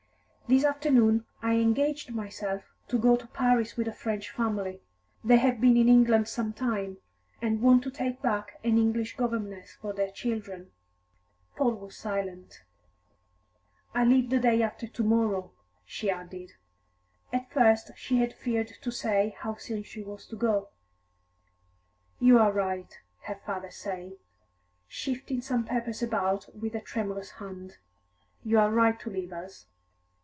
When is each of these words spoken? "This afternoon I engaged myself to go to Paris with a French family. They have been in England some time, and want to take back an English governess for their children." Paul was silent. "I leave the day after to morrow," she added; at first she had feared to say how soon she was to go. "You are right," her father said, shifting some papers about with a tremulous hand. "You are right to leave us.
"This 0.47 0.65
afternoon 0.65 1.25
I 1.41 1.53
engaged 1.59 2.11
myself 2.13 2.63
to 2.89 2.99
go 2.99 3.15
to 3.15 3.25
Paris 3.27 3.77
with 3.77 3.87
a 3.87 3.93
French 3.93 4.29
family. 4.31 4.81
They 5.23 5.37
have 5.37 5.61
been 5.61 5.77
in 5.77 5.87
England 5.87 6.27
some 6.27 6.51
time, 6.51 6.97
and 7.41 7.61
want 7.61 7.83
to 7.85 7.89
take 7.89 8.21
back 8.21 8.59
an 8.61 8.77
English 8.77 9.15
governess 9.15 9.75
for 9.79 9.93
their 9.93 10.11
children." 10.11 10.71
Paul 11.55 11.75
was 11.75 11.95
silent. 11.95 12.65
"I 13.95 14.03
leave 14.03 14.29
the 14.29 14.41
day 14.41 14.61
after 14.61 14.87
to 14.87 15.03
morrow," 15.05 15.53
she 15.85 16.09
added; 16.11 16.51
at 17.31 17.49
first 17.49 17.91
she 17.95 18.17
had 18.17 18.33
feared 18.33 18.67
to 18.81 18.91
say 18.91 19.37
how 19.39 19.55
soon 19.55 19.83
she 19.83 20.03
was 20.03 20.25
to 20.27 20.35
go. 20.35 20.67
"You 22.19 22.37
are 22.39 22.51
right," 22.51 22.99
her 23.21 23.35
father 23.45 23.71
said, 23.71 24.17
shifting 24.89 25.39
some 25.39 25.63
papers 25.63 26.03
about 26.03 26.53
with 26.53 26.75
a 26.75 26.81
tremulous 26.81 27.29
hand. 27.39 27.77
"You 28.43 28.59
are 28.59 28.69
right 28.73 28.99
to 28.99 29.09
leave 29.09 29.31
us. 29.31 29.67